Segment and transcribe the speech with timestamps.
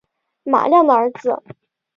[0.43, 1.43] 马亮的儿子